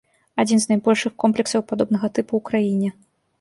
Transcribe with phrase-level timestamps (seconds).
[0.43, 2.89] Адзін з найбольшых комплексаў падобнага тыпу ў краіне.